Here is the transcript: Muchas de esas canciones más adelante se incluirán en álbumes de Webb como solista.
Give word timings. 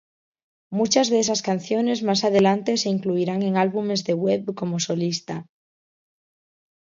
Muchas 0.71 1.11
de 1.11 1.19
esas 1.19 1.43
canciones 1.43 2.01
más 2.01 2.23
adelante 2.23 2.75
se 2.77 2.89
incluirán 2.89 3.43
en 3.43 3.55
álbumes 3.55 4.03
de 4.03 4.15
Webb 4.15 4.55
como 4.55 4.79
solista. 4.79 5.45